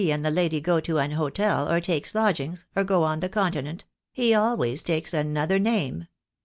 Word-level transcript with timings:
7 0.01 0.09
I 0.09 0.13
and 0.15 0.25
the 0.25 0.31
lady 0.31 0.59
go 0.59 0.79
to 0.79 0.97
an 0.97 1.11
hotel, 1.11 1.69
or 1.71 1.79
takes 1.79 2.15
lodgings, 2.15 2.65
or 2.75 2.83
go 2.83 3.03
on 3.03 3.19
the 3.19 3.29
Continent— 3.29 3.85
he 4.11 4.33
always 4.33 4.81
takes 4.81 5.13
another 5.13 5.59
name. 5.59 6.07